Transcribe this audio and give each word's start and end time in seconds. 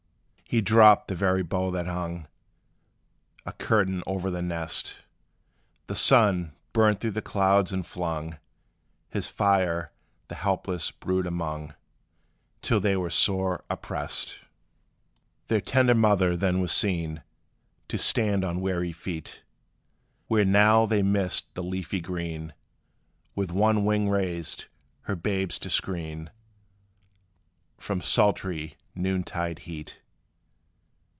He 0.47 0.59
dropped 0.59 1.07
the 1.07 1.15
very 1.15 1.43
bough 1.43 1.71
that 1.71 1.87
hung 1.87 2.27
A 3.45 3.53
curtain 3.53 4.03
o'er 4.05 4.29
the 4.29 4.41
nest. 4.41 4.97
The 5.87 5.95
sun 5.95 6.51
burnt 6.73 6.99
through 6.99 7.11
the 7.11 7.21
clouds, 7.21 7.71
and 7.71 7.85
flung 7.87 8.37
His 9.07 9.29
fire 9.29 9.93
the 10.27 10.35
helpless 10.35 10.91
brood 10.91 11.25
among, 11.25 11.73
Till 12.61 12.81
they 12.81 12.97
were 12.97 13.09
sore 13.09 13.63
oppressed. 13.69 14.39
Their 15.47 15.61
tender 15.61 15.95
mother 15.95 16.35
then 16.35 16.59
was 16.59 16.73
seen 16.73 17.23
To 17.87 17.97
stand 17.97 18.43
on 18.43 18.59
weary 18.59 18.91
feet, 18.91 19.43
Where 20.27 20.43
now 20.43 20.85
they 20.85 21.01
missed 21.01 21.55
the 21.55 21.63
leafy 21.63 22.01
green, 22.01 22.53
With 23.35 23.53
one 23.53 23.85
wing 23.85 24.09
raised 24.09 24.65
her 25.03 25.15
babes 25.15 25.57
to 25.59 25.69
screen 25.69 26.29
From 27.77 28.01
sultry 28.01 28.75
noontide 28.93 29.59
heat. 29.59 29.97